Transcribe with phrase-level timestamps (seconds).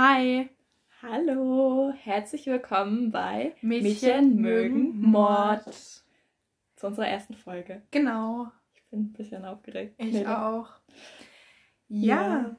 [0.00, 0.48] Hi.
[1.02, 5.64] Hallo, herzlich willkommen bei Mädchen mögen Mord.
[6.76, 7.82] Zu unserer ersten Folge.
[7.90, 8.46] Genau.
[8.76, 9.96] Ich bin ein bisschen aufgeregt.
[9.98, 10.68] Ich Nee, auch.
[11.88, 12.54] Ja.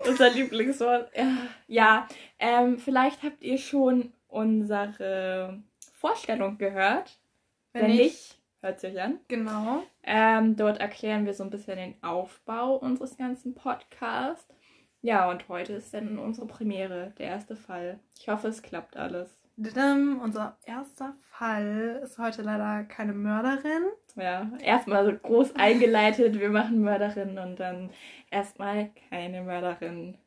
[0.00, 1.10] Unser Lieblingswort.
[1.16, 2.08] Ja, ja
[2.38, 5.62] ähm, vielleicht habt ihr schon unsere
[5.94, 7.18] Vorstellung gehört.
[7.72, 9.20] Wenn, nicht, hört sich an.
[9.28, 9.82] Genau.
[10.02, 14.55] Ähm, dort erklären wir so ein bisschen den Aufbau unseres ganzen Podcasts.
[15.06, 18.00] Ja, und heute ist dann unsere Premiere, der erste Fall.
[18.18, 19.38] Ich hoffe, es klappt alles.
[19.56, 23.84] Unser erster Fall ist heute leider keine Mörderin.
[24.16, 27.90] Ja, erstmal so groß eingeleitet, wir machen Mörderin und dann
[28.32, 30.18] erstmal keine Mörderin.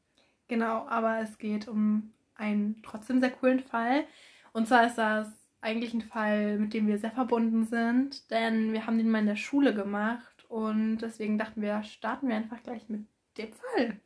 [0.48, 4.06] Genau, aber es geht um einen trotzdem sehr coolen Fall.
[4.54, 5.28] Und zwar ist das
[5.60, 9.26] eigentlich ein Fall, mit dem wir sehr verbunden sind, denn wir haben den mal in
[9.26, 13.06] der Schule gemacht und deswegen dachten wir, starten wir einfach gleich mit
[13.38, 14.00] dem Fall.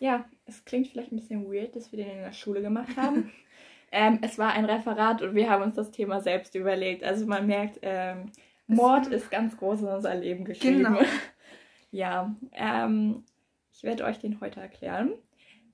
[0.00, 3.32] Ja, es klingt vielleicht ein bisschen weird, dass wir den in der Schule gemacht haben.
[3.92, 7.02] ähm, es war ein Referat und wir haben uns das Thema selbst überlegt.
[7.02, 8.30] Also man merkt, ähm,
[8.66, 10.84] Mord ist ganz groß in unser Leben geschrieben.
[10.84, 11.00] Genau.
[11.90, 13.24] ja, ähm,
[13.72, 15.12] ich werde euch den heute erklären.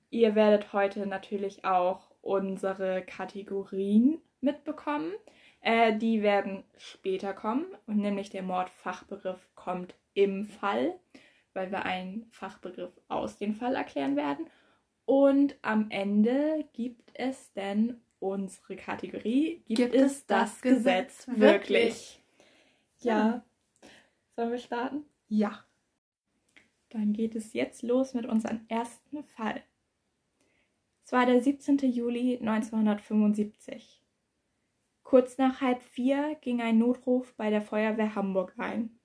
[0.09, 5.11] Ihr werdet heute natürlich auch unsere Kategorien mitbekommen.
[5.61, 10.93] Äh, die werden später kommen und nämlich der Mordfachbegriff kommt im Fall,
[11.53, 14.47] weil wir einen Fachbegriff aus dem Fall erklären werden.
[15.05, 22.21] Und am Ende gibt es dann unsere Kategorie, gibt, es das, Gesetz wirklich?
[22.99, 23.43] Ja.
[24.35, 25.05] Sollen wir starten?
[25.27, 25.65] Ja.
[26.89, 29.61] Dann geht es jetzt los mit unserem ersten Fall.
[31.05, 31.79] Es war der 17.
[31.79, 34.01] Juli 1975.
[35.03, 38.97] Kurz nach halb vier ging ein Notruf bei der Feuerwehr Hamburg ein.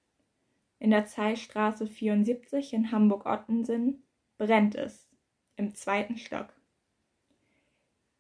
[0.79, 4.05] In der Zeilstraße 74 in Hamburg-Ottensen
[4.37, 5.09] brennt es
[5.57, 6.55] im zweiten Stock.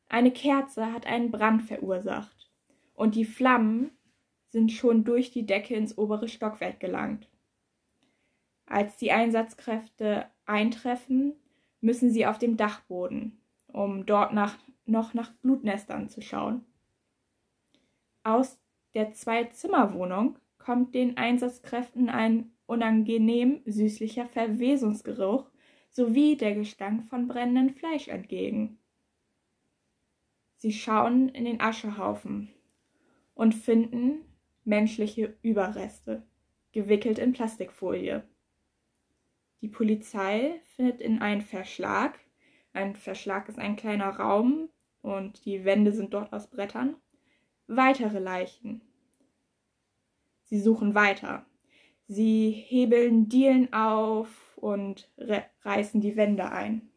[0.09, 2.51] Eine Kerze hat einen Brand verursacht
[2.95, 3.91] und die Flammen
[4.49, 7.29] sind schon durch die Decke ins obere Stockwerk gelangt.
[8.67, 11.35] Als die Einsatzkräfte eintreffen,
[11.81, 16.65] müssen sie auf dem Dachboden, um dort nach, noch nach Blutnestern zu schauen.
[18.25, 18.59] Aus
[18.95, 25.51] der Zwei-Zimmer-Wohnung kommt den Einsatzkräften ein unangenehm süßlicher Verwesungsgeruch
[25.89, 28.79] sowie der Gestank von brennendem Fleisch entgegen.
[30.59, 32.51] Sie schauen in den Aschehaufen
[33.33, 34.27] und finden
[34.65, 36.27] menschliche Überreste,
[36.73, 38.29] gewickelt in Plastikfolie.
[39.63, 42.19] Die Polizei findet in einen Verschlag,
[42.75, 44.69] ein Verschlag ist ein kleiner Raum
[45.01, 46.97] und die Wände sind dort aus Brettern,
[47.69, 48.83] weitere Leichen.
[50.49, 51.45] Sie suchen weiter.
[52.07, 55.11] Sie hebeln Dielen auf und
[55.63, 56.89] reißen die Wände ein.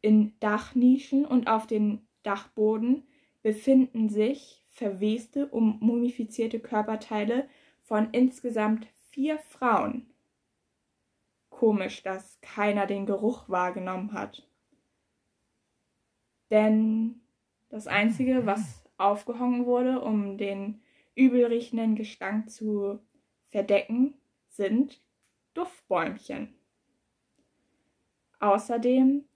[0.00, 3.02] In Dachnischen und auf dem Dachboden
[3.42, 7.48] befinden sich verweste und mumifizierte Körperteile
[7.82, 10.06] von insgesamt vier Frauen.
[11.48, 14.48] Komisch, dass keiner den Geruch wahrgenommen hat.
[16.50, 17.20] Denn
[17.68, 20.80] das Einzige, was aufgehangen wurde, um den
[21.20, 22.98] übelriechenden Gestank zu
[23.48, 24.14] verdecken,
[24.48, 25.02] sind
[25.52, 26.54] Duftbäumchen.
[28.38, 29.26] Außerdem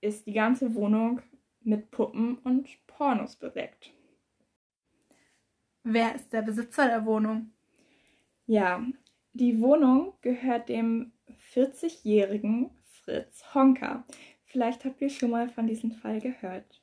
[0.00, 1.22] ist die ganze Wohnung
[1.60, 3.92] mit Puppen und Pornos bedeckt.
[5.84, 7.52] Wer ist der Besitzer der Wohnung?
[8.46, 8.84] Ja,
[9.32, 11.12] die Wohnung gehört dem
[11.54, 14.04] 40-jährigen Fritz Honka.
[14.44, 16.82] Vielleicht habt ihr schon mal von diesem Fall gehört.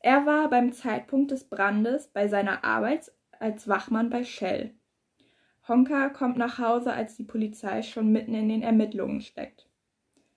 [0.00, 4.74] Er war beim Zeitpunkt des Brandes bei seiner Arbeit als Wachmann bei Shell.
[5.68, 9.68] Honka kommt nach Hause, als die Polizei schon mitten in den Ermittlungen steckt.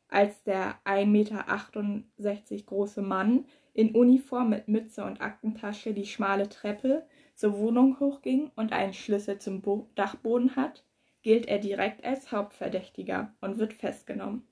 [0.07, 7.05] Als der 1,68 Meter große Mann in Uniform mit Mütze und Aktentasche die schmale Treppe
[7.35, 10.83] zur Wohnung hochging und einen Schlüssel zum Bo Dachboden hat,
[11.21, 14.47] gilt er direkt als Hauptverdächtiger und wird festgenommen.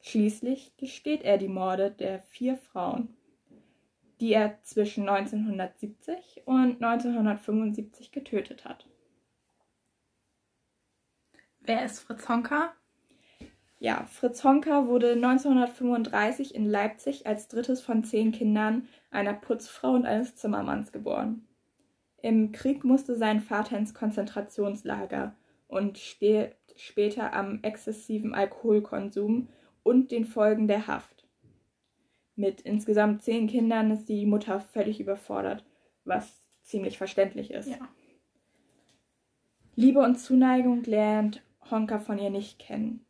[0.00, 3.17] Schließlich gesteht er die Morde der vier Frauen,
[4.20, 8.86] die er zwischen 1970 und 1975 getötet hat.
[11.60, 12.72] Wer ist Fritz Honka?
[13.80, 20.04] Ja, Fritz Honka wurde 1935 in Leipzig als drittes von zehn Kindern einer Putzfrau und
[20.04, 21.46] eines Zimmermanns geboren.
[22.20, 25.36] Im Krieg musste sein Vater ins Konzentrationslager
[25.68, 29.48] und stirbt später am exzessiven Alkoholkonsum
[29.84, 31.17] und den Folgen der Haft.
[32.38, 35.64] Mit insgesamt zehn Kindern ist die Mutter völlig überfordert,
[36.04, 37.66] was ziemlich verständlich ist.
[37.66, 37.88] Ja.
[39.74, 43.04] Liebe und Zuneigung lernt Honka von ihr nicht kennen.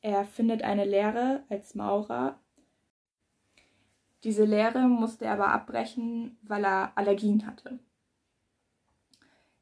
[0.00, 2.40] Er findet eine Lehre als Maurer,
[4.24, 7.78] Diese Lehre musste er aber abbrechen, weil er Allergien hatte.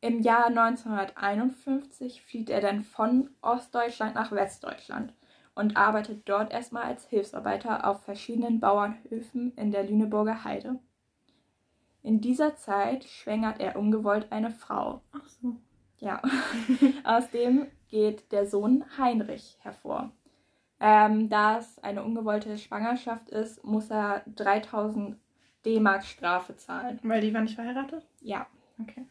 [0.00, 5.12] Im Jahr 1951 flieht er dann von Ostdeutschland nach Westdeutschland
[5.58, 10.78] und arbeitet dort erstmal als Hilfsarbeiter auf verschiedenen Bauernhöfen in der Lüneburger Heide.
[12.04, 15.02] In dieser Zeit schwängert er ungewollt eine Frau.
[15.10, 15.56] Ach so.
[15.98, 16.22] Ja.
[17.04, 20.12] Aus dem geht der Sohn Heinrich hervor.
[20.78, 25.16] Ähm, da es eine ungewollte Schwangerschaft ist, muss er 3000
[25.64, 27.00] D-Mark Strafe zahlen.
[27.02, 28.06] Weil die war nicht verheiratet?
[28.20, 28.46] Ja.
[28.80, 29.04] Okay.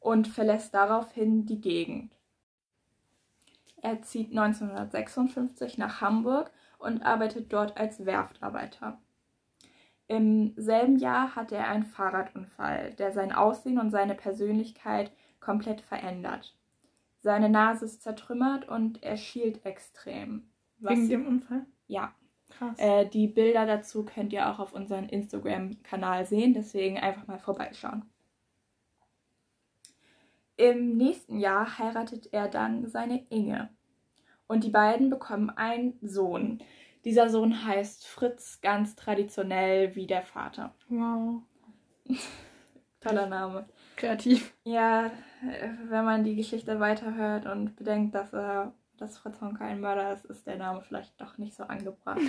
[0.00, 2.12] Und verlässt daraufhin die Gegend.
[3.82, 8.98] Er zieht 1956 nach Hamburg und arbeitet dort als Werftarbeiter.
[10.06, 16.56] Im selben Jahr hat er einen Fahrradunfall, der sein Aussehen und seine Persönlichkeit komplett verändert.
[17.20, 20.50] Seine Nase ist zertrümmert und er schielt extrem.
[20.78, 21.66] Wegen dem Unfall?
[21.86, 22.12] Ja.
[22.50, 22.78] Krass.
[22.78, 28.04] Äh, die Bilder dazu könnt ihr auch auf unserem Instagram-Kanal sehen, deswegen einfach mal vorbeischauen.
[30.62, 33.68] Im nächsten Jahr heiratet er dann seine Inge.
[34.46, 36.62] Und die beiden bekommen einen Sohn.
[37.04, 40.72] Dieser Sohn heißt Fritz, ganz traditionell wie der Vater.
[40.88, 41.42] wow.
[43.00, 43.66] Toller Name.
[43.96, 44.54] Kreativ.
[44.62, 45.10] Ja,
[45.88, 48.66] wenn man die Geschichte weiterhört und bedenkt, dass, äh,
[48.98, 52.20] dass Fritz Honka ein Mörder ist, ist der Name vielleicht doch nicht so angebracht.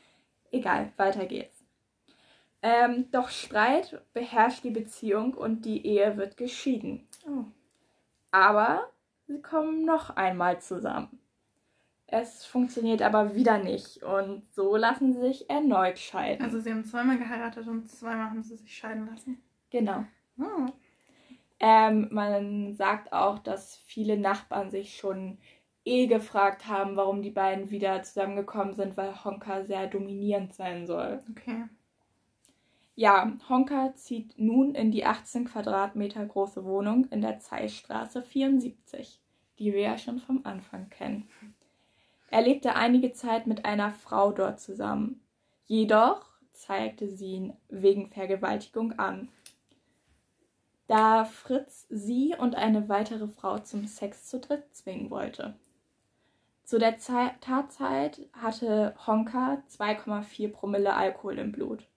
[0.50, 1.62] Egal, weiter geht's.
[2.62, 7.06] Ähm, doch Streit beherrscht die Beziehung und die Ehe wird geschieden.
[7.26, 7.44] Oh.
[8.32, 8.90] Aber
[9.26, 11.20] sie kommen noch einmal zusammen.
[12.06, 16.44] Es funktioniert aber wieder nicht und so lassen sie sich erneut scheiden.
[16.44, 19.42] Also sie haben zweimal geheiratet und zweimal haben sie sich scheiden lassen.
[19.70, 20.04] genau.
[20.38, 20.66] Oh.
[21.60, 25.38] Ähm, man sagt auch, dass viele Nachbarn sich schon
[25.84, 31.22] eh gefragt haben, warum die beiden wieder zusammengekommen sind, weil Honka sehr dominierend sein soll.
[31.30, 31.64] Okay.
[32.94, 39.18] Ja, Honka zieht nun in die 18 Quadratmeter große Wohnung in der Zeilstraße 74,
[39.58, 41.28] die wir ja schon vom Anfang kennen.
[42.30, 45.22] Er lebte einige Zeit mit einer Frau dort zusammen.
[45.66, 49.28] Jedoch zeigte sie ihn wegen Vergewaltigung an.
[50.86, 55.54] Da Fritz sie und eine weitere Frau zum Sex zu dritt zwingen wollte.
[56.64, 61.88] Zu der Zei- Tatzeit hatte Honka 2,4 Promille Alkohol im Blut.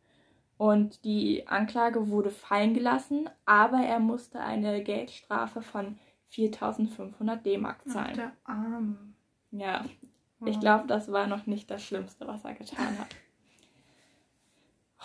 [0.57, 5.98] Und die Anklage wurde fallen gelassen, aber er musste eine Geldstrafe von
[6.28, 8.16] 4500 D-Mark Ach, zahlen.
[8.16, 8.98] der Arme.
[9.52, 9.86] Ja,
[10.46, 10.60] ich Wow.
[10.60, 13.07] glaube, das war noch nicht das Schlimmste, was er getan hat.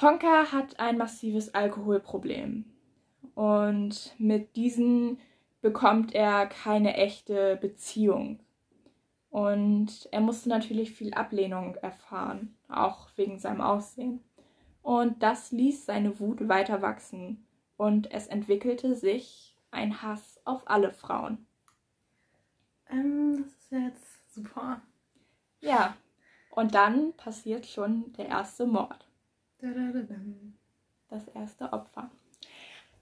[0.00, 2.64] Honka hat ein massives Alkoholproblem.
[3.34, 5.18] Und mit diesen
[5.60, 8.40] bekommt er keine echte Beziehung.
[9.30, 14.20] Und er musste natürlich viel Ablehnung erfahren, auch wegen seinem Aussehen.
[14.82, 17.46] Und das ließ seine Wut weiter wachsen.
[17.76, 21.46] Und es entwickelte sich ein Hass auf alle Frauen.
[22.90, 24.82] Ähm, das ist ja jetzt super.
[25.60, 25.96] Ja,
[26.50, 29.06] und dann passiert schon der erste Mord,
[31.08, 32.10] das erste Opfer.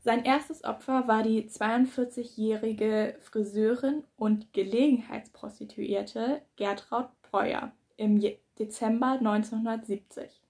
[0.00, 8.22] Sein erstes Opfer war die 42-jährige Friseurin und Gelegenheitsprostituierte Gertraud Breuer im
[8.58, 10.40] Dezember 1970.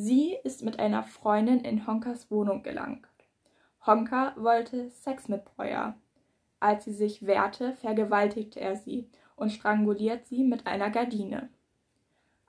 [0.00, 3.08] Sie ist mit einer Freundin in Honkas Wohnung gelangt.
[3.84, 5.96] Honka wollte Sex mit Breuer.
[6.60, 11.48] Als sie sich wehrte, vergewaltigte er sie und stranguliert sie mit einer Gardine.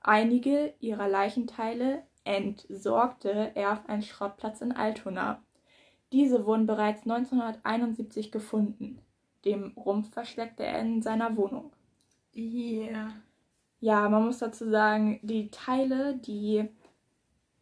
[0.03, 5.41] Einige ihrer Leichenteile entsorgte er auf einen Schrottplatz in Altona.
[6.12, 9.01] Diese wurden bereits 1971 gefunden.
[9.44, 11.72] Den Rumpf versteckte er in seiner Wohnung.
[12.36, 13.12] Yeah.
[13.79, 16.70] Ja, man muss dazu sagen, die Teile, die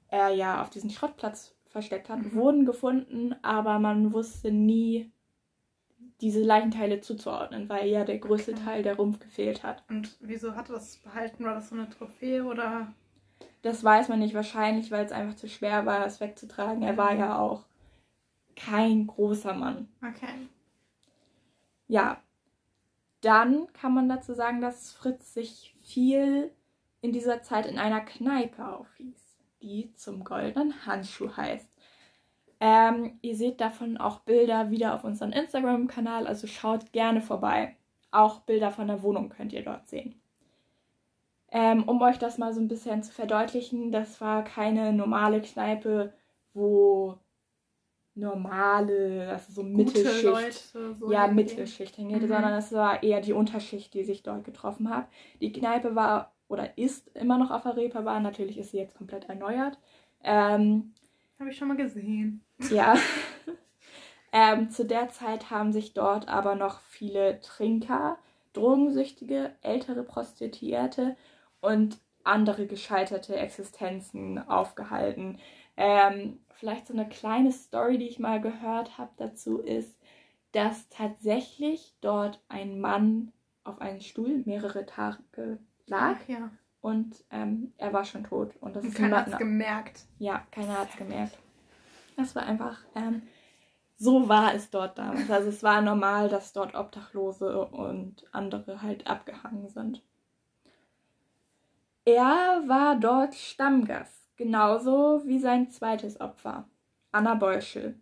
[0.10, 2.34] er ja auf diesen Schrottplatz versteckt hat, Mhm.
[2.34, 5.12] wurden gefunden, aber man wusste nie,
[6.22, 8.64] diese Leichenteile zuzuordnen, weil ja der größte Okay.
[8.64, 9.84] Teil der Rumpf gefehlt hat.
[9.90, 11.44] Und wieso hat er das behalten?
[11.46, 12.94] War das so eine Trophäe oder?
[13.62, 16.82] Das weiß man nicht wahrscheinlich, weil es einfach zu schwer war, es wegzutragen.
[16.82, 17.66] Er war ja auch
[18.56, 19.88] kein großer Mann.
[20.02, 20.48] Okay.
[21.88, 22.22] Ja,
[23.22, 26.52] dann kann man dazu sagen, dass Fritz sich viel
[27.02, 29.27] in dieser Zeit in einer Kneipe aufwies,
[29.62, 31.70] die zum goldenen Handschuh heißt.
[32.60, 37.76] Ähm, ihr seht davon auch Bilder wieder auf unserem Instagram-Kanal, also schaut gerne vorbei.
[38.12, 40.20] Auch Bilder von der Wohnung könnt ihr dort sehen.
[41.52, 46.14] Ähm, um euch das mal so ein bisschen zu verdeutlichen, das war keine normale Kneipe,
[46.54, 47.18] wo
[48.16, 50.96] normale, also so Gute Mittelschicht Leute.
[50.96, 51.28] So ja.
[51.28, 52.28] Mittelschicht hingeht, Mhm.
[52.28, 55.08] sondern es war eher die Unterschicht, die sich dort getroffen hat.
[55.40, 59.30] Die Kneipe war oder ist immer noch auf der Reeperbahn, natürlich ist sie jetzt komplett
[59.30, 59.78] erneuert.
[60.24, 60.94] Ähm,
[61.40, 62.42] Habe ich schon mal gesehen.
[62.70, 62.96] ja.
[64.32, 68.18] ähm, zu der Zeit haben sich dort aber noch viele Trinker,
[68.54, 71.16] Drogensüchtige, ältere Prostituierte
[71.62, 75.40] und andere gescheiterte Existenzen aufgehalten.
[75.78, 79.96] Ähm, vielleicht so eine kleine Story, die ich mal gehört habe dazu ist,
[80.52, 83.32] dass tatsächlich dort ein Mann
[83.64, 86.52] auf einem Stuhl mehrere Tage lag Ach ja.
[86.82, 88.56] und ähm, er war schon tot.
[88.62, 90.02] Und das Und ist keiner hat es gemerkt.
[90.20, 91.38] ja, keiner hat es gemerkt.
[92.16, 93.22] Das war einfach, ähm,
[93.98, 95.30] so war es dort damals.
[95.30, 100.04] Also es war normal, dass dort Obdachlose und andere halt abgehangen sind.
[102.06, 106.68] Er war dort Stammgast, genauso wie sein zweites Opfer,
[107.12, 108.00] Anna Beuschel.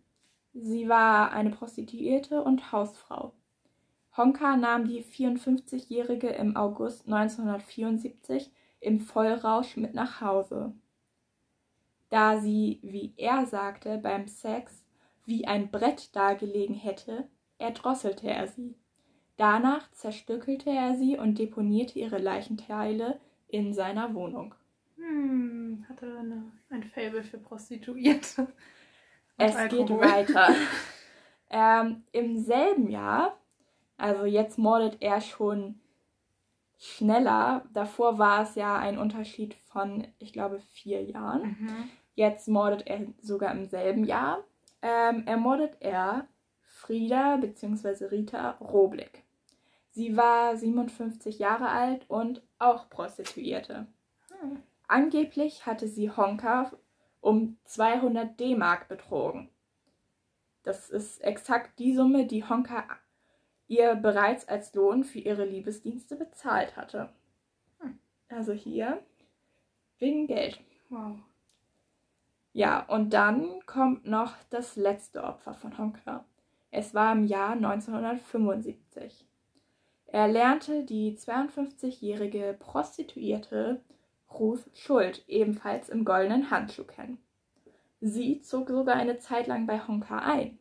[0.54, 3.34] Sie war eine Prostituierte und Hausfrau.
[4.18, 10.74] Honka nahm die 54-Jährige im August 1974 im Vollrausch mit nach Hause
[12.16, 14.86] da sie, wie er sagte, beim Sex
[15.26, 18.76] wie ein Brett dagelegen hätte, erdrosselte er sie.
[19.38, 24.56] Danach zerstückelte er sie und deponierte ihre Leichenteile in seiner Wohnung.
[24.96, 28.48] Hm, hatte eine, ein Fable für Prostituierte.
[29.38, 29.86] Es Alkohol.
[29.86, 30.56] geht weiter.
[31.50, 33.38] ähm, Im selben Jahr,
[33.98, 35.80] also jetzt mordet er schon
[36.78, 37.66] schneller.
[37.74, 41.58] Davor war es ja ein Unterschied von, ich glaube, vier Jahren.
[41.60, 41.90] Mhm.
[42.14, 44.44] Jetzt mordet er sogar im selben Jahr.
[44.82, 46.28] Ähm, ermordet er
[46.62, 48.06] Frieda bzw.
[48.06, 49.24] Rita Roblick.
[49.92, 53.88] Sie war 57 Jahre alt und auch Prostituierte.
[54.30, 54.62] Hm.
[54.88, 56.72] Angeblich hatte sie Honka
[57.22, 59.50] um 200 D-Mark betrogen.
[60.64, 62.86] Das ist exakt die Summe, die Honka
[63.68, 67.10] ihr bereits als Lohn für ihre Liebesdienste bezahlt hatte.
[68.28, 69.02] Also hier
[70.00, 70.60] wegen Geld.
[70.90, 71.18] Wow.
[72.54, 76.26] Ja, und dann kommt noch das letzte Opfer von Honka.
[76.72, 79.26] Es war im Jahr 1975.
[80.08, 83.82] Er lernte die 52-jährige Prostituierte
[84.32, 87.20] Ruth Schuld ebenfalls im goldenen Handschuh kennen.
[88.02, 90.60] Sie zog sogar eine Zeit lang bei Honka ein.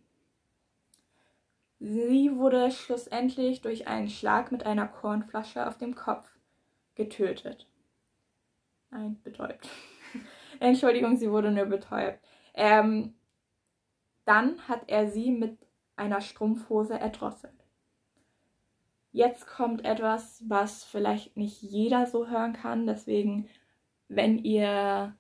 [1.86, 6.26] Sie wurde schlussendlich durch einen Schlag mit einer Kornflasche auf dem Kopf
[6.94, 7.68] getötet.
[8.90, 9.68] Nein, betäubt.
[10.60, 12.20] Entschuldigung, sie wurde nur betäubt.
[12.54, 13.12] Ähm,
[14.24, 15.58] dann hat er sie mit
[15.94, 17.66] einer Strumpfhose erdrosselt.
[19.12, 22.86] Jetzt kommt etwas, was vielleicht nicht jeder so hören kann.
[22.86, 23.46] Deswegen,
[24.08, 25.14] wenn ihr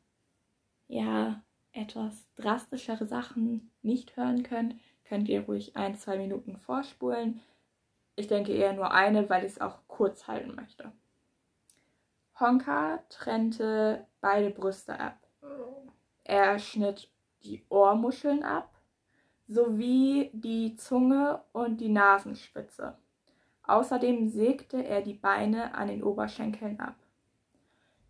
[0.88, 7.40] ja etwas drastischere Sachen nicht hören könnt, könnt ihr ruhig ein, zwei Minuten vorspulen.
[8.16, 10.92] Ich denke eher nur eine, weil ich es auch kurz halten möchte.
[12.38, 15.18] Honka trennte beide Brüste ab.
[16.24, 17.10] Er schnitt
[17.44, 18.74] die Ohrmuscheln ab,
[19.46, 22.96] sowie die Zunge und die Nasenspitze.
[23.64, 26.96] Außerdem sägte er die Beine an den Oberschenkeln ab.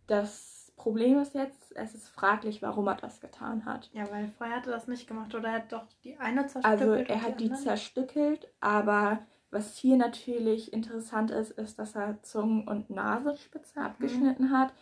[0.07, 3.89] Das Problem ist jetzt, es ist fraglich, warum er das getan hat.
[3.93, 5.33] Ja, weil vorher hat er das nicht gemacht.
[5.33, 6.81] Oder er hat doch die eine zerstückelt.
[6.81, 7.61] Also er hat die andere?
[7.63, 9.19] zerstückelt, aber
[9.51, 13.85] was hier natürlich interessant ist, ist, dass er Zungen- und Nasenspitze Mhm.
[13.85, 14.73] abgeschnitten hat,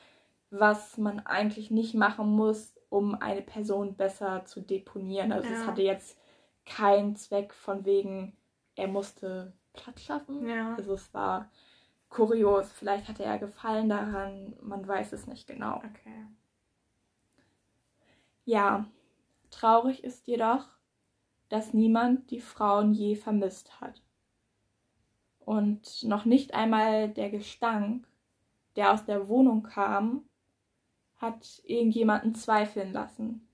[0.50, 5.32] was man eigentlich nicht machen muss, um eine Person besser zu deponieren.
[5.32, 5.68] Also es Ja.
[5.68, 6.18] hatte jetzt
[6.66, 8.36] keinen Zweck von wegen,
[8.76, 10.48] er musste Platz schaffen.
[10.48, 10.76] Ja.
[10.76, 11.52] Also es war
[12.14, 12.72] kurios.
[12.72, 15.78] Vielleicht hatte er Gefallen daran, man weiß es nicht genau.
[15.78, 16.26] Okay.
[18.46, 18.86] Ja,
[19.50, 20.68] traurig ist jedoch,
[21.50, 24.02] dass niemand die Frauen je vermisst hat.
[25.40, 28.08] Und noch nicht einmal der Gestank,
[28.76, 30.24] der aus der Wohnung kam,
[31.18, 33.48] hat irgendjemanden zweifeln lassen.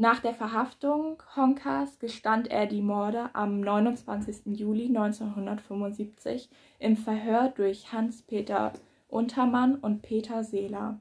[0.00, 4.56] Nach der Verhaftung Honkas gestand er die Morde am 29.
[4.56, 8.74] Juli 1975 im Verhör durch Hans-Peter
[9.08, 11.00] Untermann und Peter Seeler.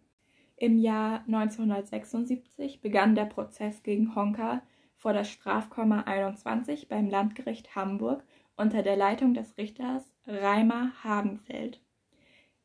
[0.56, 4.64] Im Jahr 1976 begann der Prozess gegen Honka
[4.96, 8.24] vor der Strafkammer 21 beim Landgericht Hamburg
[8.56, 11.84] unter der Leitung des Richters Reimer Hagenfeld.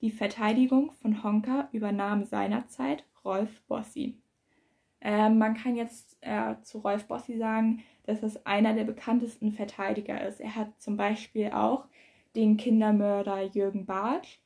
[0.01, 4.22] Die Verteidigung von Honka übernahm seinerzeit Rolf Bossi.
[5.05, 10.27] Ähm, man kann jetzt äh, zu Rolf Bossi sagen, dass es einer der bekanntesten Verteidiger
[10.27, 10.41] ist.
[10.41, 11.87] Er hat zum Beispiel auch
[12.37, 14.39] den Kindermörder Jürgen Bartsch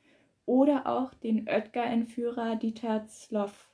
[0.45, 3.69] oder auch den Oetker-Entführer Dieter Zloff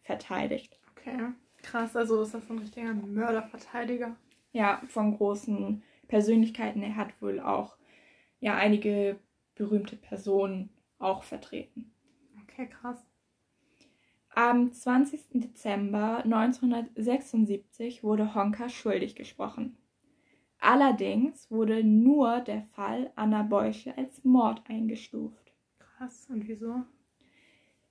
[0.00, 0.78] verteidigt.
[0.90, 1.32] Okay.
[1.62, 4.16] Krass, also ist das ein richtiger Mörderverteidiger.
[4.52, 6.82] Ja, von großen Persönlichkeiten.
[6.82, 7.76] Er hat wohl auch
[8.40, 9.18] ja einige
[9.54, 11.92] berühmte Personen auch vertreten.
[12.42, 13.04] Okay, krass.
[14.36, 15.20] Am 20.
[15.34, 19.76] Dezember 1976 wurde Honka schuldig gesprochen.
[20.58, 25.52] Allerdings wurde nur der Fall Anna Beusche als Mord eingestuft.
[25.78, 26.82] Krass, und wieso?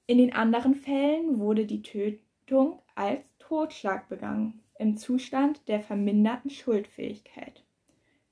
[0.06, 7.64] In den anderen Fällen wurde die Tötung als Totschlag begangen, im Zustand der verminderten Schuldfähigkeit.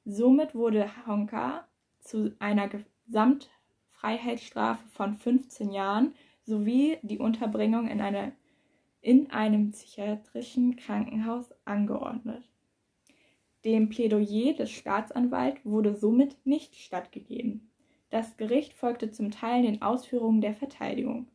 [0.03, 1.65] Somit wurde Honka
[2.01, 6.13] zu einer Gesamtfreiheitsstrafe von 15 Jahren
[6.51, 8.33] sowie die Unterbringung in, eine,
[8.99, 12.43] in einem psychiatrischen Krankenhaus angeordnet.
[13.63, 17.71] Dem Plädoyer des Staatsanwalts wurde somit nicht stattgegeben.
[18.09, 21.27] Das Gericht folgte zum Teil den Ausführungen der Verteidigung.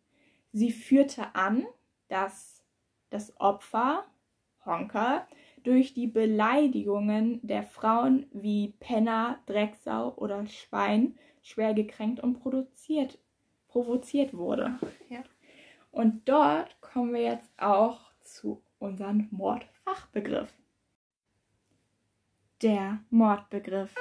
[0.53, 1.65] Sie führte an,
[2.09, 2.63] dass
[3.09, 4.05] das Opfer,
[4.67, 5.27] Honker,
[5.63, 13.19] durch die Beleidigungen der Frauen wie Penner, Drecksau oder Schwein schwer gekränkt und produziert,
[13.69, 14.79] provoziert wurde.
[15.97, 20.53] Und dort kommen wir jetzt auch zu unserem Mordfachbegriff.
[22.61, 23.95] Der Mordbegriff.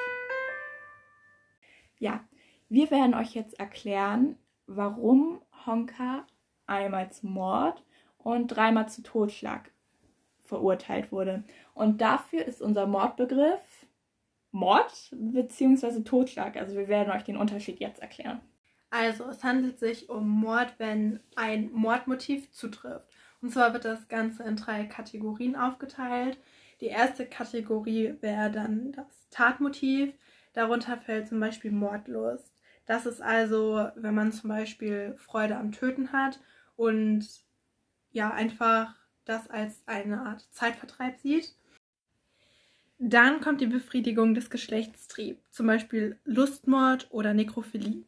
[1.97, 2.25] Ja,
[2.67, 4.37] wir werden euch jetzt erklären,
[4.67, 6.27] warum Honka
[6.67, 7.81] einmal zum Mord
[8.17, 9.71] und dreimal zu Totschlag
[10.41, 11.45] verurteilt wurde.
[11.73, 13.87] Und dafür ist unser Mordbegriff
[14.51, 16.01] Mord bzw.
[16.01, 16.57] Totschlag.
[16.57, 18.41] Also wir werden euch den Unterschied jetzt erklären.
[18.97, 23.05] Also es handelt sich um Mord, wenn ein Mordmotiv zutrifft.
[23.41, 26.39] Und zwar wird das Ganze in drei Kategorien aufgeteilt.
[26.79, 30.13] Die erste Kategorie wäre dann das Tatmotiv.
[30.53, 32.55] Darunter fällt zum Beispiel Mordlust.
[32.85, 36.39] Das ist also, wenn man zum Beispiel Freude am Töten hat
[36.77, 37.27] und
[38.13, 41.53] ja, einfach das als eine Art Zeitvertreib sieht.
[42.97, 48.05] Dann kommt die Befriedigung des Geschlechtstriebs, zum Beispiel Lustmord oder Nekrophilie.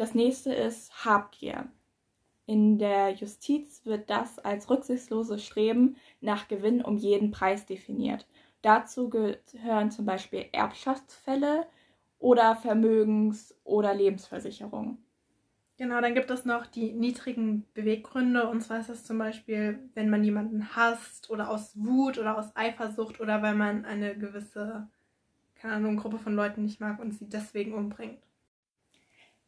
[0.00, 1.68] Das nächste ist Habgier.
[2.46, 8.26] In der Justiz wird das als rücksichtsloses Streben nach Gewinn um jeden Preis definiert.
[8.62, 11.66] Dazu gehören zum Beispiel Erbschaftsfälle
[12.18, 15.04] oder Vermögens- oder Lebensversicherungen.
[15.76, 18.48] Genau, dann gibt es noch die niedrigen Beweggründe.
[18.48, 22.56] Und zwar ist das zum Beispiel, wenn man jemanden hasst oder aus Wut oder aus
[22.56, 24.88] Eifersucht oder weil man eine gewisse,
[25.56, 28.29] keine Ahnung, Gruppe von Leuten nicht mag und sie deswegen umbringt.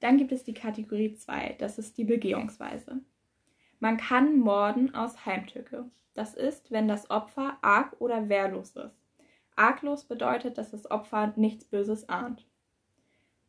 [0.03, 3.01] Dann gibt es die Kategorie 2, das ist die Begehungsweise.
[3.79, 5.89] Man kann morden aus Heimtücke.
[6.13, 9.01] Das ist, wenn das Opfer arg oder wehrlos ist.
[9.55, 12.45] Arglos bedeutet, dass das Opfer nichts Böses ahnt.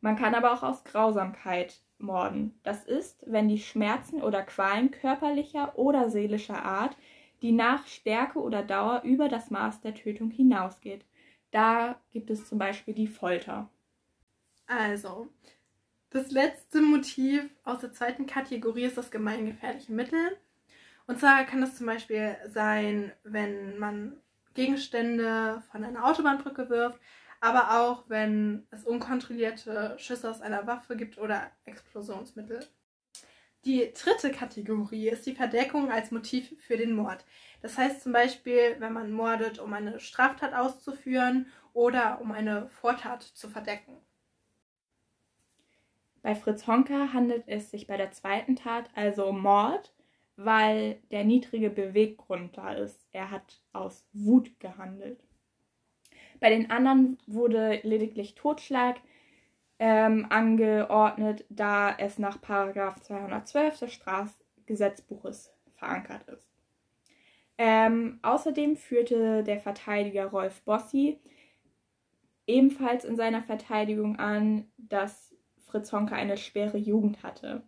[0.00, 2.56] Man kann aber auch aus Grausamkeit morden.
[2.62, 6.96] Das ist, wenn die Schmerzen oder Qualen körperlicher oder seelischer Art,
[7.42, 11.04] die nach Stärke oder Dauer über das Maß der Tötung hinausgeht.
[11.50, 13.68] Da gibt es zum Beispiel die Folter.
[14.66, 15.28] Also,
[16.14, 20.38] das letzte Motiv aus der zweiten Kategorie ist das gemeingefährliche Mittel.
[21.08, 24.16] Und zwar kann es zum Beispiel sein, wenn man
[24.54, 27.00] Gegenstände von einer Autobahnbrücke wirft,
[27.40, 32.64] aber auch wenn es unkontrollierte Schüsse aus einer Waffe gibt oder Explosionsmittel.
[33.64, 37.24] Die dritte Kategorie ist die Verdeckung als Motiv für den Mord.
[37.60, 43.22] Das heißt zum Beispiel, wenn man mordet, um eine Straftat auszuführen oder um eine Vortat
[43.22, 43.96] zu verdecken.
[46.24, 49.92] Bei Fritz Honka handelt es sich bei der zweiten Tat also um Mord,
[50.36, 53.06] weil der niedrige Beweggrund da ist.
[53.12, 55.22] Er hat aus Wut gehandelt.
[56.40, 58.96] Bei den anderen wurde lediglich Totschlag
[59.78, 66.48] ähm, angeordnet, da es nach 212 des Strafgesetzbuches verankert ist.
[67.58, 71.20] Ähm, außerdem führte der Verteidiger Rolf Bossi
[72.46, 75.33] ebenfalls in seiner Verteidigung an, dass
[75.74, 77.64] Fritz Honka eine schwere Jugend hatte.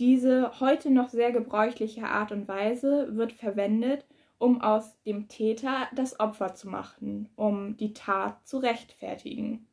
[0.00, 4.04] Diese heute noch sehr gebräuchliche Art und Weise wird verwendet,
[4.38, 9.68] um aus dem Täter das Opfer zu machen, um die Tat zu rechtfertigen.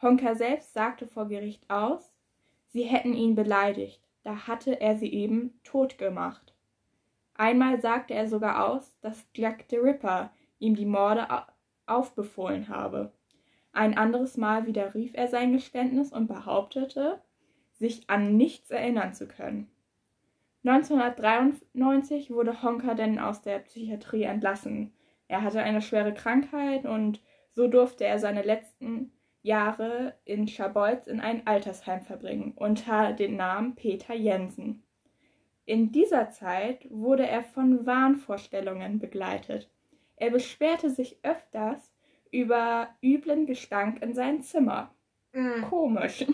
[0.00, 2.14] Honka selbst sagte vor Gericht aus,
[2.68, 6.54] sie hätten ihn beleidigt, da hatte er sie eben tot gemacht.
[7.34, 10.30] Einmal sagte er sogar aus, dass Jack the Ripper
[10.60, 11.28] ihm die Morde
[11.84, 13.12] aufbefohlen habe.
[13.72, 17.20] Ein anderes Mal widerrief er sein Geständnis und behauptete,
[17.74, 19.70] sich an nichts erinnern zu können.
[20.64, 24.92] 1993 wurde Honka denn aus der Psychiatrie entlassen.
[25.28, 31.20] Er hatte eine schwere Krankheit und so durfte er seine letzten Jahre in Schabolz in
[31.20, 34.82] ein Altersheim verbringen, unter dem Namen Peter Jensen.
[35.64, 39.70] In dieser Zeit wurde er von Wahnvorstellungen begleitet.
[40.16, 41.92] Er beschwerte sich öfters
[42.30, 44.94] über üblen Gestank in sein Zimmer.
[45.32, 45.62] Mm.
[45.62, 46.26] Komisch.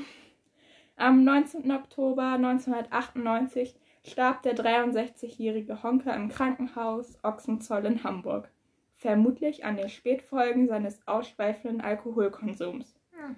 [0.97, 1.71] Am 19.
[1.73, 8.51] Oktober 1998 starb der 63-jährige Honker im Krankenhaus Ochsenzoll in Hamburg,
[8.95, 12.95] vermutlich an den Spätfolgen seines ausschweifenden Alkoholkonsums.
[13.13, 13.35] Ja.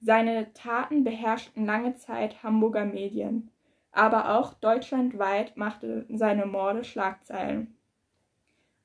[0.00, 3.50] Seine Taten beherrschten lange Zeit Hamburger Medien,
[3.92, 7.76] aber auch deutschlandweit machte seine Morde Schlagzeilen.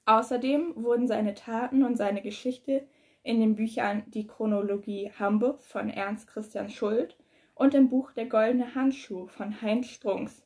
[0.05, 2.87] Außerdem wurden seine Taten und seine Geschichte
[3.25, 7.17] in den Büchern Die Chronologie Hamburgs von Ernst Christian Schuld
[7.55, 10.45] und im Buch Der goldene Handschuh von Heinz Strunks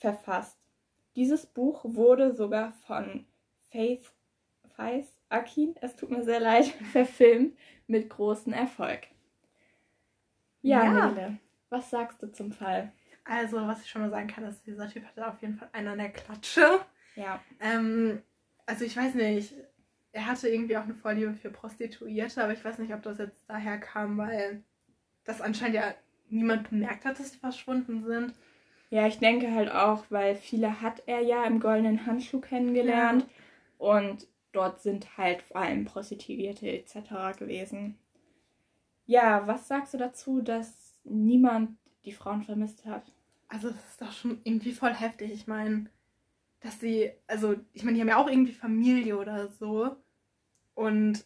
[0.00, 0.58] verfasst.
[1.16, 3.26] Dieses Buch wurde sogar von
[3.70, 4.10] Faith
[4.74, 9.00] Faith Akin, es tut mir sehr leid, verfilmt mit großem Erfolg.
[10.62, 11.10] Ja, Ja.
[11.10, 12.92] Nele, was sagst du zum Fall?
[13.24, 15.88] Also, was ich schon mal sagen kann, ist, dieser Typ hatte auf jeden Fall einen
[15.88, 16.80] an der Klatsche.
[17.16, 18.22] Ja, Ähm,
[18.64, 19.54] also ich weiß nicht,
[20.12, 23.44] er hatte irgendwie auch eine Vorliebe für Prostituierte, aber ich weiß nicht, ob das jetzt
[23.48, 24.62] daher kam, weil
[25.24, 25.94] das anscheinend ja
[26.28, 28.34] niemand bemerkt hat, dass sie verschwunden sind.
[28.90, 33.26] Ja, ich denke halt auch, weil viele hat er ja im goldenen Handschuh kennengelernt
[33.78, 37.38] und dort sind halt vor allem Prostituierte etc.
[37.38, 37.96] gewesen.
[39.06, 43.10] Ja, was sagst du dazu, dass niemand die Frauen vermisst hat?
[43.48, 45.32] Also das ist doch schon irgendwie voll heftig.
[45.32, 45.86] Ich meine,
[46.60, 49.96] dass sie, also ich meine, die haben ja auch irgendwie Familie oder so.
[50.74, 51.24] Und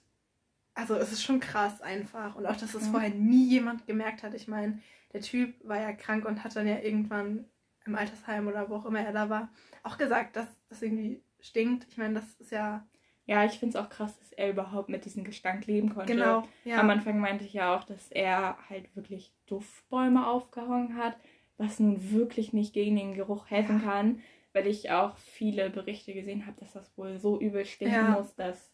[0.75, 2.35] also es ist schon krass einfach.
[2.37, 2.93] Und auch, dass es Mhm.
[2.93, 4.35] vorher nie jemand gemerkt hat.
[4.35, 4.79] Ich meine,
[5.13, 7.45] der Typ war ja krank und hat dann ja irgendwann
[7.87, 9.49] im Altersheim oder wo auch immer er da war,
[9.85, 11.87] auch gesagt, dass das irgendwie stinkt.
[11.89, 12.85] Ich meine, das ist ja
[13.29, 16.13] Ja, ich finde es auch krass, dass er überhaupt mit diesem Gestank leben konnte.
[16.13, 16.47] genau.
[16.65, 16.79] Ja.
[16.79, 21.17] Am Anfang meinte ich ja auch, dass er halt wirklich Duftbäume aufgehangen hat,
[21.57, 23.85] was nun wirklich nicht gegen den Geruch helfen Ja.
[23.93, 24.21] kann,
[24.53, 28.11] weil ich auch viele Berichte gesehen habe, dass das wohl so übel stinken Ja.
[28.19, 28.71] muss, dass.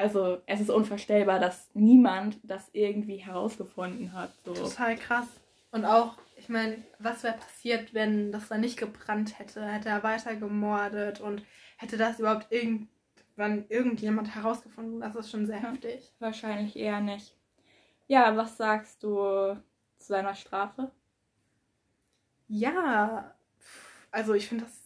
[0.00, 4.30] Also, es ist unvorstellbar, dass niemand das irgendwie herausgefunden hat.
[4.44, 4.54] So.
[4.54, 5.28] Total krass.
[5.72, 9.64] Und auch, ich meine, was wäre passiert, wenn das dann nicht gebrannt hätte?
[9.64, 11.44] Hätte er weiter gemordet und
[11.76, 15.00] hätte das überhaupt irgendwann irgendjemand herausgefunden?
[15.00, 15.70] Das ist schon sehr Ja.
[15.70, 16.12] heftig.
[16.18, 17.36] Wahrscheinlich eher nicht.
[18.08, 19.54] Ja, was sagst du
[19.98, 20.90] zu seiner Strafe?
[22.48, 23.34] Ja,
[24.10, 24.79] also ich finde das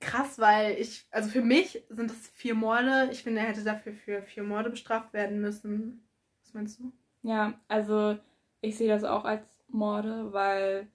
[0.00, 3.08] krass, weil ich, also für mich sind das vier Morde.
[3.12, 6.06] Ich finde, er hätte dafür für vier Morde bestraft werden müssen.
[6.42, 6.92] Was meinst du?
[7.22, 8.18] Ja, also
[8.60, 10.88] ich sehe das auch als Morde, weil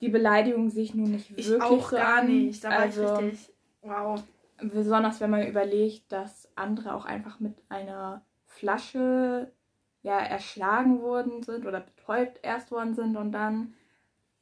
[0.00, 2.26] die Beleidigung sich nun nicht Ich wirklich auch gar an.
[2.26, 2.62] nicht.
[2.62, 3.54] Da war also, ich richtig.
[3.82, 4.22] Wow.
[4.58, 9.52] Besonders wenn man überlegt, dass andere auch einfach mit einer Flasche
[10.02, 13.74] ja erschlagen worden sind oder betäubt erst worden sind und dann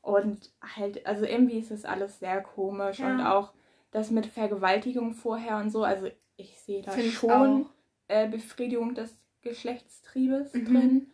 [0.04, 3.08] und halt, also irgendwie ist es alles sehr komisch Ja.
[3.14, 3.52] und auch
[3.90, 7.66] das mit Vergewaltigung vorher und so, also ich sehe da Finde ich schon
[8.08, 10.64] äh, Befriedigung des Geschlechtstriebes Mhm.
[10.64, 11.06] drin.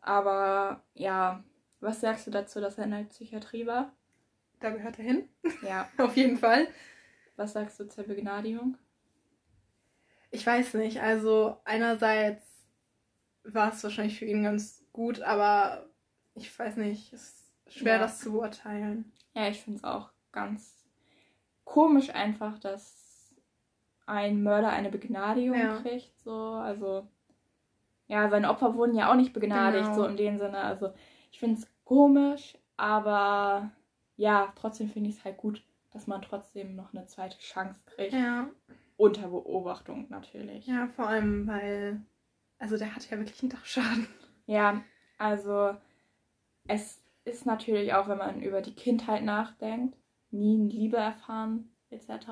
[0.00, 1.42] Aber ja,
[1.80, 3.92] was sagst du dazu, dass er in der Psychiatrie war?
[4.60, 5.28] Da gehört er hin.
[5.62, 6.66] Ja, Auf jeden Fall.
[7.36, 8.76] was sagst du zur Begnadigung?
[10.30, 11.00] Ich weiß nicht.
[11.00, 12.44] Also einerseits
[13.44, 15.88] war es wahrscheinlich für ihn ganz gut, aber
[16.34, 17.12] ich weiß nicht.
[17.12, 17.37] Es
[17.68, 17.98] schwer, Ja.
[18.00, 19.12] das zu beurteilen.
[19.34, 20.84] Ja, ich finde es auch ganz
[21.64, 23.34] komisch einfach, dass
[24.06, 25.76] ein Mörder eine Begnadigung Ja.
[25.80, 26.18] kriegt.
[26.20, 27.06] So, also
[28.06, 29.94] ja, seine Opfer wurden ja auch nicht begnadigt, Genau.
[29.96, 30.58] so in dem Sinne.
[30.58, 30.92] Also
[31.30, 33.70] ich finde es komisch, aber
[34.16, 38.12] ja, trotzdem finde ich es halt gut, dass man trotzdem noch eine zweite Chance kriegt.
[38.14, 38.48] Ja.
[38.96, 40.66] Unter Beobachtung natürlich.
[40.66, 42.00] Ja, vor allem, weil.
[42.58, 44.08] Also der hat ja wirklich einen Dachschaden.
[44.46, 44.82] Ja,
[45.18, 45.76] also
[46.66, 49.96] es ist natürlich auch, wenn man über die Kindheit nachdenkt,
[50.30, 52.26] nie Liebe erfahren etc.,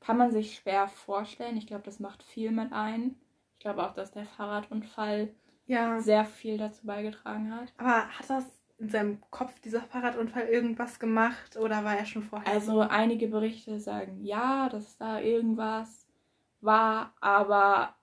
[0.00, 1.56] kann man sich schwer vorstellen.
[1.56, 3.16] Ich glaube, das macht viel mit ein.
[3.54, 5.34] Ich glaube auch, dass der Fahrradunfall
[5.66, 5.98] Ja.
[6.00, 7.72] sehr viel dazu beigetragen hat.
[7.78, 8.44] Aber hat das
[8.78, 12.52] in seinem Kopf, dieser Fahrradunfall, irgendwas gemacht oder war er schon vorher?
[12.52, 16.06] Also einige Berichte sagen ja, dass da irgendwas
[16.60, 17.94] war, aber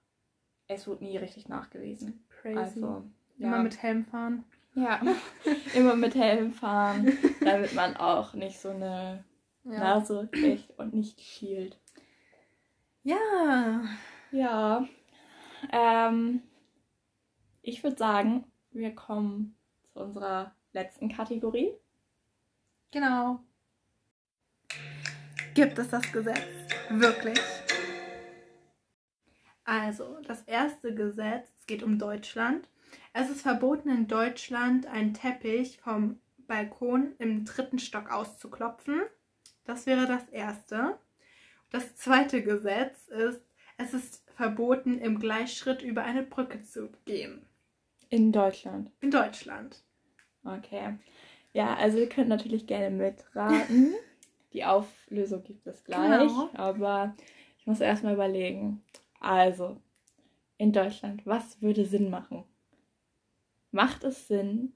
[0.68, 2.26] es wurde nie richtig nachgewiesen.
[2.30, 2.58] crazy.
[2.58, 3.04] Also
[3.38, 3.64] Immer ja.
[3.64, 4.44] mit Helm fahren.
[4.74, 5.02] Ja,
[5.76, 9.24] immer mit Helm fahren, damit man auch nicht so eine
[9.64, 11.78] Nase kriegt und nicht schielt.
[13.04, 13.84] Ja.
[14.32, 14.88] Ja,
[15.72, 16.42] ähm,
[17.62, 19.56] ich würde sagen, wir kommen
[19.94, 21.74] zu unserer letzten Kategorie.
[22.92, 23.40] Genau.
[25.54, 26.48] Gibt es das Gesetz
[26.90, 27.40] wirklich?
[29.64, 32.68] Also, das erste Gesetz, es geht um Deutschland.
[33.14, 39.02] Es ist verboten in Deutschland, einen Teppich vom Balkon im dritten Stock auszuklopfen.
[39.66, 40.98] Das wäre das erste.
[41.70, 43.42] Das zweite Gesetz ist,
[43.78, 47.46] es ist verboten, im Gleichschritt über eine Brücke zu gehen.
[48.10, 48.92] In Deutschland.
[49.02, 49.84] In Deutschland.
[50.44, 50.98] Okay.
[51.54, 53.94] Ja, also ihr könnt natürlich gerne mitraten.
[54.54, 56.50] Die Auflösung gibt es gleich, Genau.
[56.54, 57.16] aber
[57.58, 58.84] ich muss erstmal überlegen.
[59.22, 59.78] Also,
[60.58, 62.44] in Deutschland, was würde Sinn machen?
[63.72, 64.74] Macht es Sinn,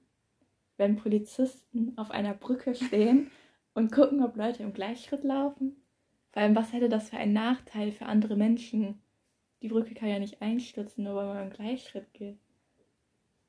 [0.78, 3.30] wenn Polizisten auf einer Brücke stehen
[3.74, 5.76] und gucken, ob Leute im Gleichschritt laufen?
[6.32, 9.02] Vor allem, was hätte das für einen Nachteil für andere Menschen?
[9.62, 12.38] Die Brücke kann ja nicht einstürzen, nur weil man im Gleichschritt geht.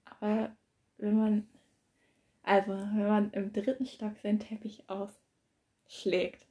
[0.06, 0.56] Aber
[0.98, 1.48] wenn man,
[2.44, 6.46] also wenn man im dritten Stock seinen Teppich ausschlägt,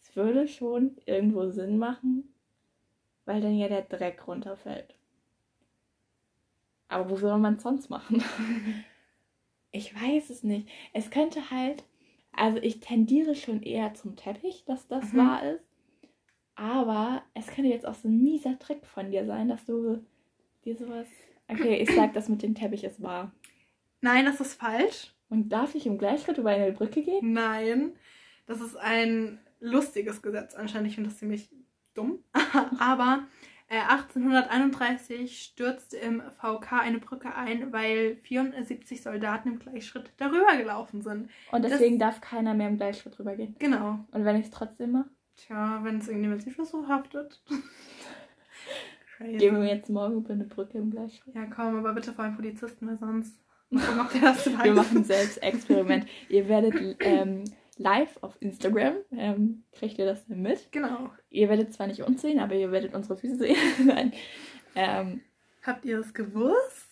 [0.00, 2.34] es würde schon irgendwo Sinn machen,
[3.26, 4.97] weil dann ja der Dreck runterfällt.
[6.88, 8.22] Aber wo soll man es sonst machen?
[9.70, 10.68] ich weiß es nicht.
[10.92, 11.84] Es könnte halt,
[12.32, 15.18] also ich tendiere schon eher zum Teppich, dass das Mhm.
[15.18, 15.64] wahr ist.
[16.56, 20.04] Aber es könnte jetzt auch so ein mieser Trick von dir sein, dass du
[20.64, 21.06] dir sowas.
[21.46, 23.32] Okay, ich sag, das mit dem Teppich ist wahr.
[24.00, 25.14] Nein, das ist falsch.
[25.30, 27.32] Und darf ich im Gleichschritt über eine Brücke gehen?
[27.32, 27.92] Nein,
[28.46, 30.88] das ist ein lustiges Gesetz anscheinend.
[30.88, 31.50] Ich finde das ziemlich
[31.94, 32.24] dumm.
[32.80, 33.26] Aber
[33.70, 41.28] 1831 stürzte im VK eine Brücke ein, weil 74 Soldaten im Gleichschritt darüber gelaufen sind.
[41.52, 43.56] Und Das- deswegen darf keiner mehr im Gleichschritt drüber gehen.
[43.58, 43.98] Genau.
[44.10, 47.40] Und wenn ich es trotzdem mache, Tja, wenn es irgendjemand nicht so haftet.
[49.16, 49.36] Crazy.
[49.38, 51.32] gehen wir jetzt morgen über eine Brücke im Gleichschritt.
[51.34, 53.38] Ja, komm, aber bitte vor allem Polizisten, weil sonst.
[53.70, 54.46] Ob der das.
[54.46, 56.06] Wir machen selbst Experiment.
[56.28, 57.44] ihr werdet ähm,
[57.78, 60.70] live auf Instagram, ähm, kriegt ihr das dann mit.
[60.72, 61.10] Genau.
[61.30, 64.12] Ihr werdet zwar nicht uns sehen, aber ihr werdet unsere Füße sehen.
[64.74, 65.22] Ähm,
[65.64, 66.88] Habt ihr es gewusst?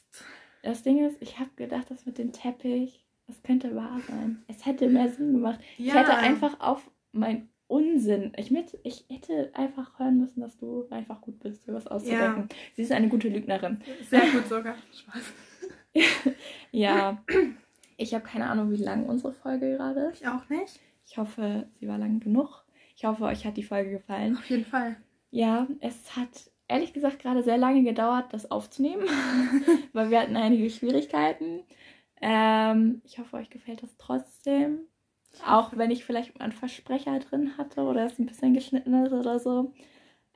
[0.66, 4.42] das Ding ist, ich habe gedacht, das mit dem Teppich, das könnte wahr sein.
[4.48, 5.60] Es hätte mehr Sinn gemacht.
[5.78, 10.86] Ich hätte einfach auf mein Unsinn, ich, mit, ich hätte einfach hören müssen, dass du
[10.90, 12.48] einfach gut bist, dir was auszudenken.
[12.74, 13.80] Sie ist eine gute Lügnerin.
[14.08, 14.76] Sehr gut sogar.
[14.92, 15.32] Spaß.
[16.72, 17.24] Ja,
[17.96, 20.20] ich habe keine Ahnung, wie lang unsere Folge gerade ist.
[20.20, 20.80] Ich auch nicht.
[21.06, 22.64] Ich hoffe, sie war lang genug.
[22.96, 24.36] Ich hoffe, euch hat die Folge gefallen.
[24.36, 24.96] Auf jeden Fall.
[25.30, 29.04] Ja, es hat ehrlich gesagt gerade sehr lange gedauert, das aufzunehmen,
[29.92, 31.62] weil wir hatten einige Schwierigkeiten.
[32.20, 34.80] Ähm, ich hoffe, euch gefällt das trotzdem.
[35.46, 39.12] Auch wenn ich vielleicht mal einen Versprecher drin hatte oder es ein bisschen geschnitten ist
[39.12, 39.74] oder so.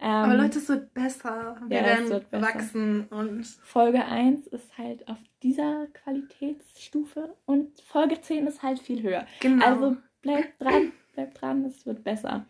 [0.03, 1.57] Ähm, Aber Leute, es wird besser.
[1.69, 2.47] Wir ja, es werden wird besser.
[2.47, 9.03] wachsen und Folge 1 ist halt auf dieser Qualitätsstufe und Folge 10 ist halt viel
[9.03, 9.27] höher.
[9.41, 9.65] genau.
[9.67, 12.47] Also bleibt dran, bleibt dran, es wird besser.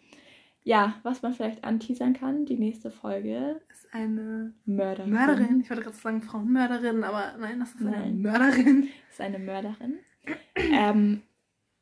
[0.63, 5.11] Ja, was man vielleicht anteasern kann, die nächste Folge ist eine Mörderin.
[5.11, 5.61] Mörderin.
[5.63, 8.21] Ich wollte gerade sagen Frauenmörderin, aber nein, das ist eine Nein.
[8.21, 8.89] Mörderin.
[9.11, 9.99] ist eine Mörderin.
[10.57, 11.23] ähm,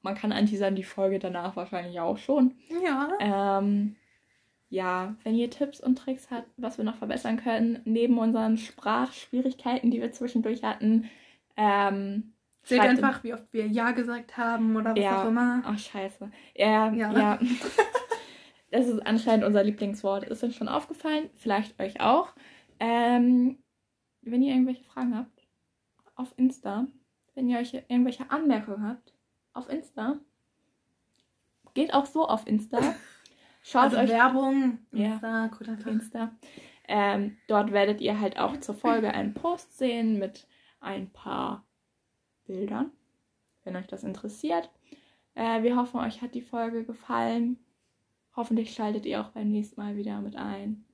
[0.02, 2.54] man kann anteasern die Folge danach wahrscheinlich auch schon.
[2.82, 3.10] Ja.
[3.18, 3.96] Ähm,
[4.70, 9.90] ja, wenn ihr Tipps und Tricks habt, was wir noch verbessern können, neben unseren Sprachschwierigkeiten,
[9.90, 11.08] die wir zwischendurch hatten,
[11.56, 15.22] ähm, Seht einfach, wie oft wir Ja gesagt haben oder was Ja.
[15.22, 15.62] auch immer.
[15.64, 16.30] Ach, scheiße.
[16.54, 17.12] Ja, Ja.
[17.12, 17.38] ja.
[18.70, 20.24] Das ist anscheinend unser Lieblingswort.
[20.24, 21.30] Ist uns schon aufgefallen.
[21.36, 22.34] Vielleicht euch auch.
[22.78, 23.58] Ähm,
[24.20, 25.46] wenn ihr irgendwelche Fragen habt,
[26.16, 26.86] auf Insta.
[27.34, 29.14] Wenn ihr euch irgendwelche Anmerkungen habt,
[29.54, 30.18] auf Insta.
[31.72, 32.78] Geht auch so auf Insta.
[33.68, 34.78] Schaut also euch Werbung.
[34.92, 35.12] Ja.
[35.12, 35.86] Insta, einfach.
[35.86, 36.30] Insta.
[36.88, 40.48] Ähm, dort werdet ihr halt auch zur Folge einen Post sehen mit
[40.80, 41.66] ein paar
[42.46, 42.90] Bildern,
[43.64, 44.70] wenn euch das interessiert.
[45.34, 47.58] Äh, wir hoffen, euch hat die Folge gefallen.
[48.34, 50.86] Hoffentlich schaltet ihr auch beim nächsten Mal wieder mit ein.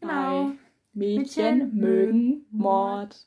[0.00, 0.52] Genau.
[0.92, 3.26] Mädchen Mädchen mögen Mord.